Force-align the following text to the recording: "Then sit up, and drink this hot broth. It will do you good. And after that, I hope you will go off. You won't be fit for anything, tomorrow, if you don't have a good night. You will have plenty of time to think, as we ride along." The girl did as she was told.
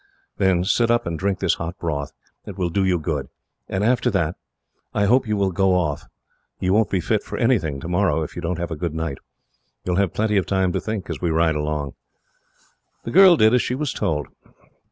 "Then 0.37 0.63
sit 0.63 0.89
up, 0.89 1.05
and 1.05 1.19
drink 1.19 1.37
this 1.41 1.53
hot 1.61 1.77
broth. 1.77 2.11
It 2.47 2.57
will 2.57 2.71
do 2.71 2.83
you 2.83 2.97
good. 2.97 3.27
And 3.69 3.83
after 3.83 4.09
that, 4.09 4.35
I 4.95 5.05
hope 5.05 5.27
you 5.27 5.37
will 5.37 5.51
go 5.51 5.75
off. 5.75 6.07
You 6.59 6.73
won't 6.73 6.89
be 6.89 6.99
fit 6.99 7.21
for 7.21 7.37
anything, 7.37 7.79
tomorrow, 7.79 8.23
if 8.23 8.35
you 8.35 8.41
don't 8.41 8.57
have 8.57 8.71
a 8.71 8.75
good 8.75 8.95
night. 8.95 9.19
You 9.85 9.91
will 9.91 9.99
have 9.99 10.15
plenty 10.15 10.37
of 10.37 10.47
time 10.47 10.71
to 10.73 10.81
think, 10.81 11.07
as 11.11 11.21
we 11.21 11.29
ride 11.29 11.53
along." 11.53 11.93
The 13.03 13.11
girl 13.11 13.37
did 13.37 13.53
as 13.53 13.61
she 13.61 13.75
was 13.75 13.93
told. 13.93 14.29